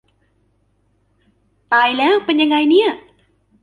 [1.71, 2.55] ตายแล้วเป็นยังไง?